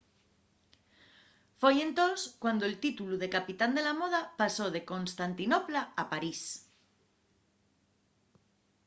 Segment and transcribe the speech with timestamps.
[1.61, 6.41] foi entós cuando'l títulu de capital de la moda pasó de constantinopla a parís